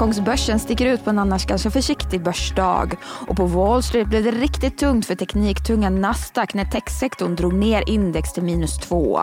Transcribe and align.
Hongkongsbörsen 0.00 0.58
sticker 0.58 0.86
ut 0.86 1.04
på 1.04 1.10
en 1.10 1.18
annars 1.18 1.46
ganska 1.46 1.70
försiktig 1.70 2.22
börsdag. 2.22 2.96
Och 3.04 3.36
på 3.36 3.46
Wall 3.46 3.82
Street 3.82 4.08
blev 4.08 4.24
det 4.24 4.30
riktigt 4.30 4.78
tungt 4.78 5.06
för 5.06 5.14
tekniktunga 5.14 5.90
Nasdaq 5.90 6.54
när 6.54 6.64
techsektorn 6.64 7.36
drog 7.36 7.54
ner 7.54 7.88
index 7.88 8.32
till 8.32 8.42
minus 8.42 8.78
2. 8.78 9.20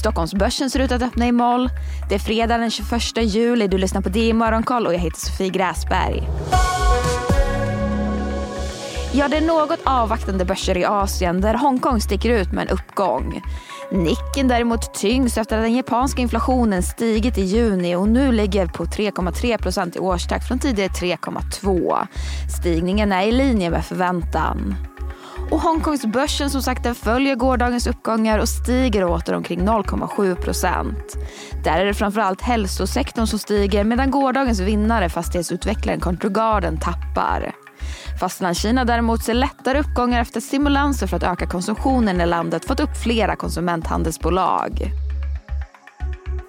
Stockholmsbörsen 0.00 0.70
ser 0.70 0.80
ut 0.80 0.92
att 0.92 1.02
öppna 1.02 1.26
i 1.26 1.32
moll. 1.32 1.70
Det 2.08 2.14
är 2.14 2.18
fredag 2.18 2.58
den 2.58 2.70
21 2.70 3.16
juli. 3.16 3.68
Du 3.68 3.78
lyssnar 3.78 4.00
på 4.00 4.08
DI 4.08 4.32
Morgonkoll 4.32 4.86
och 4.86 4.94
jag 4.94 4.98
heter 4.98 5.20
Sofie 5.20 5.48
Gräsberg. 5.48 6.28
Ja, 9.18 9.28
det 9.28 9.36
är 9.36 9.40
något 9.40 9.80
avvaktande 9.84 10.44
börser 10.44 10.76
i 10.76 10.84
Asien 10.84 11.40
där 11.40 11.54
Hongkong 11.54 12.00
sticker 12.00 12.30
ut 12.30 12.52
med 12.52 12.62
en 12.62 12.68
uppgång. 12.68 13.42
Nicken 13.92 14.48
däremot 14.48 14.94
tyngs 14.94 15.38
efter 15.38 15.56
att 15.56 15.62
den 15.62 15.74
japanska 15.74 16.22
inflationen 16.22 16.82
stigit 16.82 17.38
i 17.38 17.42
juni 17.42 17.96
och 17.96 18.08
nu 18.08 18.32
ligger 18.32 18.66
på 18.66 18.84
3,3 18.84 19.58
procent 19.58 19.96
i 19.96 19.98
årstakt 19.98 20.48
från 20.48 20.58
tidigare 20.58 20.88
3,2. 20.88 22.06
Stigningen 22.60 23.12
är 23.12 23.26
i 23.26 23.32
linje 23.32 23.70
med 23.70 23.84
förväntan. 23.84 24.74
Och 25.50 25.60
Hongkongsbörsen 25.60 26.50
som 26.50 26.62
sagt 26.62 26.82
den 26.82 26.94
följer 26.94 27.34
gårdagens 27.34 27.86
uppgångar 27.86 28.38
och 28.38 28.48
stiger 28.48 29.04
åter 29.04 29.34
omkring 29.34 29.60
0,7 29.60 30.34
procent. 30.34 31.16
Där 31.64 31.80
är 31.80 31.84
det 31.84 31.94
framförallt 31.94 32.42
hälsosektorn 32.42 33.26
som 33.26 33.38
stiger 33.38 33.84
medan 33.84 34.10
gårdagens 34.10 34.60
vinnare 34.60 35.08
fastighetsutvecklaren 35.08 36.00
Country 36.00 36.30
Garden 36.30 36.80
tappar. 36.80 37.65
Fastlandskina 38.20 38.84
däremot 38.84 39.22
ser 39.22 39.34
lättare 39.34 39.80
uppgångar 39.80 40.20
efter 40.20 40.40
stimulanser 40.40 41.06
för 41.06 41.16
att 41.16 41.22
öka 41.22 41.46
konsumtionen 41.46 42.20
i 42.20 42.26
landet 42.26 42.64
fått 42.64 42.80
upp 42.80 42.96
flera 43.02 43.36
konsumenthandelsbolag. 43.36 44.90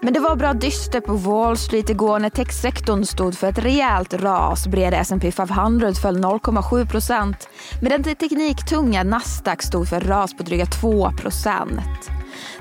Men 0.02 0.14
det 0.14 0.20
var 0.20 0.36
bra 0.36 0.54
dystert 0.54 1.06
på 1.06 1.14
Wall 1.14 1.58
Street 1.58 1.90
igår 1.90 2.20
när 2.20 2.30
techsektorn 2.30 3.06
stod 3.06 3.38
för 3.38 3.48
ett 3.48 3.58
rejält 3.58 4.14
ras. 4.14 4.68
Breda 4.68 4.98
S&P 4.98 5.32
500 5.32 5.94
föll 5.94 6.18
0,7 6.18 6.90
procent 6.90 7.50
medan 7.81 8.02
det 8.02 8.16
tekniktunga 8.16 9.04
Nasdaq 9.04 9.62
stod 9.62 9.90
för 9.90 10.00
ras 10.00 10.38
på 10.38 10.44
dryga 10.44 10.66
2 10.66 11.12
procent. 11.12 12.09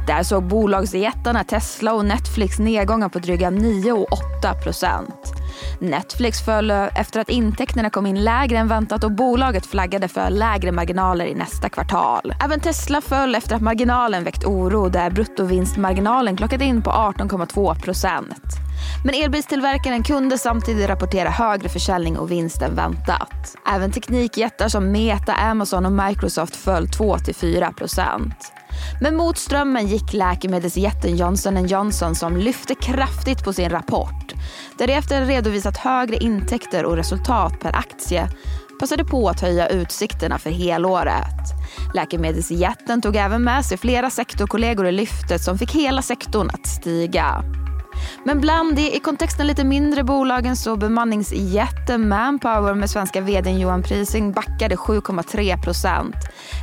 Där 0.07 0.23
såg 0.23 0.45
bolagsjättarna 0.45 1.45
Tesla 1.45 1.95
och 1.95 2.05
Netflix 2.05 2.59
nedgångar 2.59 3.09
på 3.09 3.19
dryga 3.19 3.51
9 3.51 3.93
och 3.93 4.13
8 4.13 4.55
procent. 4.63 5.26
Netflix 5.79 6.45
föll 6.45 6.71
eh, 6.71 7.01
efter 7.01 7.21
att 7.21 7.29
intäkterna 7.29 7.91
kom 7.91 8.07
in 8.07 8.25
lägre 8.25 8.59
än 8.59 8.69
väntat 8.69 9.05
och 9.05 9.13
bolaget 9.13 9.67
flaggade 9.67 10.09
för 10.09 10.31
lägre 10.31 10.73
marginaler 10.73 11.27
i 11.27 11.35
nästa 11.35 11.69
kvartal. 11.69 12.35
Även 12.45 12.61
Tesla 12.61 13.01
föll 13.01 13.35
efter 13.35 13.57
att 13.57 13.63
marginalen 13.63 14.25
väckt 14.25 14.45
oro 14.45 14.89
där 14.89 15.11
bruttovinstmarginalen 15.11 16.37
klockat 16.37 16.61
in 16.61 16.83
på 16.83 16.91
18,2 16.91 17.81
procent. 17.81 18.67
Men 19.05 19.15
elbilstillverkaren 19.15 20.03
kunde 20.03 20.39
samtidigt 20.39 20.89
rapportera 20.89 21.31
högre 21.31 21.69
försäljning 21.69 22.19
och 22.19 22.31
vinst 22.31 22.63
än 22.63 22.75
väntat. 22.75 23.57
Även 23.75 23.93
teknikjättar 23.93 24.69
som 24.69 24.93
Meta, 24.93 25.35
Amazon 25.35 25.87
och 25.87 25.93
Microsoft 25.93 26.57
föll 26.57 26.87
2-4 26.87 27.75
procent. 27.75 28.53
Men 29.01 29.17
mot 29.17 29.39
strömmen 29.39 29.87
gick 29.87 30.13
läkemedelsjätten 30.13 31.17
Johnson 31.17 31.67
Johnson 31.67 32.15
som 32.15 32.37
lyfte 32.37 32.75
kraftigt 32.75 33.45
på 33.45 33.53
sin 33.53 33.71
rapport. 33.71 34.16
Där 34.79 34.89
efter 34.89 35.27
redovisat 35.27 35.77
högre 35.77 36.17
intäkter 36.17 36.85
och 36.85 36.97
resultat 36.97 37.61
per 37.61 37.77
aktie 37.77 38.29
passade 38.81 39.05
på 39.05 39.29
att 39.29 39.41
höja 39.41 39.69
utsikterna 39.69 40.39
för 40.39 40.51
helåret. 40.51 41.55
Läkemedelsjätten 41.95 43.03
tog 43.03 43.17
även 43.17 43.45
med 43.45 43.65
sig 43.65 43.79
flera 43.79 44.11
sektorkollegor 44.11 44.87
i 44.87 44.93
lyftet 44.93 45.43
som 45.43 45.59
fick 45.59 45.75
hela 45.75 46.03
sektorn 46.03 46.51
att 46.53 46.67
stiga. 46.67 47.45
Men 48.25 48.41
bland 48.41 48.77
de 48.77 48.83
i 48.83 49.01
kontexten 49.01 49.47
lite 49.47 49.65
mindre 49.65 50.05
bolagen 50.05 50.57
så 50.57 50.77
bemanningsjätten 50.77 52.09
Manpower 52.09 52.75
med 52.75 52.91
svenska 52.91 53.21
vdn 53.21 53.59
Johan 53.59 53.83
Prising 53.83 54.33
backade 54.33 54.77
7,3 54.77 55.63
procent 55.63 56.17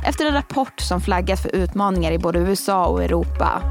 efter 0.06 0.26
en 0.26 0.34
rapport 0.34 0.80
som 0.80 1.00
flaggat 1.00 1.40
för 1.40 1.54
utmaningar 1.54 2.12
i 2.12 2.18
både 2.18 2.38
USA 2.38 2.86
och 2.86 3.04
Europa. 3.04 3.62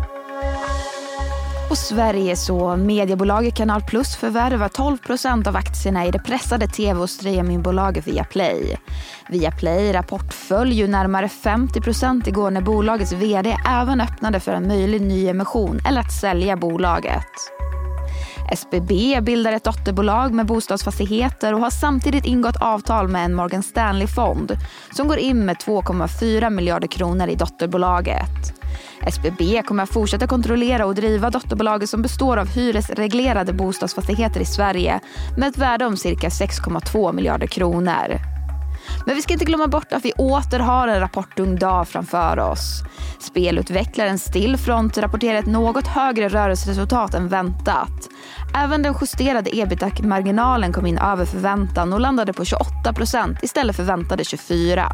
Och 1.74 1.78
Sverige 1.78 2.36
så 2.36 2.76
mediebolaget 2.76 3.56
Kanal 3.56 3.82
Plus 3.82 4.16
förvärvar 4.16 4.70
12 4.70 4.98
procent 4.98 5.48
av 5.48 5.56
aktierna 5.56 6.06
i 6.06 6.12
det 6.12 6.20
pressade 6.20 6.68
tv 6.68 7.00
och 7.00 7.10
streamingbolaget 7.10 8.08
Viaplay. 8.08 8.78
Viaplay 9.30 9.94
rapport 9.94 10.34
föll 10.34 10.72
ju 10.72 10.88
närmare 10.88 11.30
50 11.30 11.82
procent 11.82 12.28
igår 12.28 12.52
när 12.52 12.62
bolagets 12.62 13.14
vd 13.14 13.58
även 13.70 14.02
öppnade 14.02 14.40
för 14.40 14.52
en 14.52 14.68
möjlig 14.68 15.02
nyemission 15.02 15.80
eller 15.88 16.02
att 16.02 16.14
sälja 16.22 16.58
bolaget. 16.58 17.63
SBB 18.56 19.22
bildar 19.22 19.54
ett 19.54 19.64
dotterbolag 19.64 20.34
med 20.34 20.46
bostadsfastigheter 20.46 21.54
och 21.54 21.60
har 21.60 21.70
samtidigt 21.70 22.26
ingått 22.26 22.56
avtal 22.62 23.08
med 23.08 23.26
en 23.26 23.34
Morgan 23.34 23.64
Stanley-fond 23.64 24.58
som 24.92 25.08
går 25.08 25.18
in 25.18 25.46
med 25.46 25.58
2,4 25.58 26.50
miljarder 26.50 26.88
kronor 26.88 27.28
i 27.28 27.36
dotterbolaget. 27.36 28.54
SBB 29.08 29.62
kommer 29.66 29.84
att 29.84 29.94
fortsätta 29.94 30.28
kontrollera 30.28 30.86
och 30.86 30.96
driva 30.96 31.30
dotterbolaget 31.30 31.90
som 31.90 32.02
består 32.02 32.38
av 32.38 32.48
hyresreglerade 32.48 33.54
bostadsfastigheter 33.54 34.40
i 34.40 34.46
Sverige 34.46 35.00
med 35.38 35.50
ett 35.50 35.58
värde 35.58 35.86
om 35.86 35.98
cirka 35.98 36.30
6,2 36.30 37.14
miljarder 37.14 37.48
kronor. 37.48 38.33
Men 39.06 39.16
vi 39.16 39.22
ska 39.22 39.34
inte 39.34 39.46
glömma 39.46 39.68
bort 39.68 39.94
att 39.94 40.06
vi 40.06 40.12
åter 40.12 40.60
har 40.60 40.88
en 40.88 41.00
rapportung 41.00 41.56
dag 41.56 41.88
framför 41.88 42.40
oss. 42.40 42.84
Spelutvecklaren 43.20 44.20
Stillfront 44.20 44.98
rapporterar 44.98 45.40
ett 45.40 45.46
något 45.46 45.88
högre 45.88 46.28
rörelseresultat 46.30 47.14
än 47.14 47.28
väntat. 47.28 48.10
Även 48.56 48.82
den 48.82 48.96
justerade 49.02 49.58
ebitda-marginalen 49.58 50.74
kom 50.74 50.86
in 50.86 50.98
över 50.98 51.26
förväntan 51.26 51.94
och 51.94 52.00
landade 52.00 52.34
på 52.34 52.46
28 52.46 52.94
procent 52.94 53.44
istället 53.44 53.76
för 53.76 53.84
väntade 53.84 54.24
24. 54.24 54.92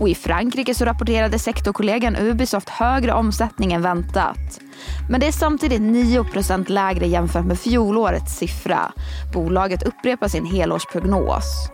Och 0.00 0.08
i 0.08 0.14
Frankrike 0.14 0.74
så 0.74 0.84
rapporterade 0.84 1.38
sektorkollegan 1.38 2.16
Ubisoft 2.16 2.68
högre 2.68 3.12
omsättning 3.12 3.72
än 3.72 3.82
väntat. 3.82 4.60
Men 5.10 5.20
det 5.20 5.26
är 5.26 5.32
samtidigt 5.32 5.80
9% 5.80 6.70
lägre 6.70 7.06
jämfört 7.06 7.44
med 7.44 7.58
fjolårets 7.58 8.36
siffra. 8.38 8.92
Bolaget 9.34 9.82
upprepar 9.82 10.28
sin 10.28 10.46
helårsprognos. 10.46 11.70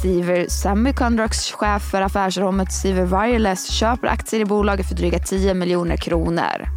Siever 0.00 0.46
Semiconductors 0.48 1.52
chef 1.52 1.90
för 1.90 2.02
affärsrummet 2.02 2.72
Siever 2.72 3.04
Wireless 3.04 3.70
köper 3.70 4.08
aktier 4.08 4.40
i 4.40 4.44
bolaget 4.44 4.88
för 4.88 4.94
dryga 4.94 5.18
10 5.18 5.54
miljoner 5.54 5.96
kronor. 5.96 6.68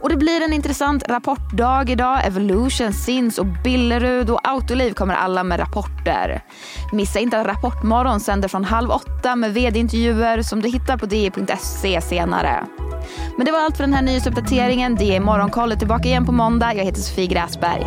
Och 0.00 0.08
det 0.08 0.16
blir 0.16 0.44
en 0.44 0.52
intressant 0.52 1.08
rapportdag 1.08 1.90
idag. 1.90 2.26
Evolution, 2.26 2.92
Sins 2.92 3.38
och 3.38 3.46
Billerud 3.64 4.30
och 4.30 4.48
Autoliv 4.48 4.92
kommer 4.92 5.14
alla 5.14 5.44
med 5.44 5.60
rapporter. 5.60 6.44
Missa 6.92 7.18
inte 7.18 7.40
att 7.40 7.46
Rapportmorgon 7.46 8.20
sänder 8.20 8.48
från 8.48 8.64
halv 8.64 8.90
åtta 8.90 9.36
med 9.36 9.54
vd-intervjuer 9.54 10.42
som 10.42 10.62
du 10.62 10.68
hittar 10.68 10.96
på 10.96 11.06
di.se 11.06 12.00
senare. 12.00 12.66
Men 13.36 13.46
det 13.46 13.52
var 13.52 13.64
allt 13.64 13.76
för 13.76 13.84
den 13.84 13.94
här 13.94 14.02
nyhetsuppdateringen. 14.02 14.94
Det 14.94 15.16
är 15.16 15.76
tillbaka 15.76 16.08
igen 16.08 16.26
på 16.26 16.32
måndag. 16.32 16.74
Jag 16.74 16.84
heter 16.84 17.00
Sofie 17.00 17.26
Gräsberg. 17.26 17.86